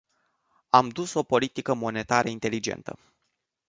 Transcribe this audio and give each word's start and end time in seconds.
Am 0.69 0.89
dus 0.89 1.13
o 1.13 1.23
politică 1.23 1.73
monetară 1.73 2.29
inteligentă. 2.29 2.99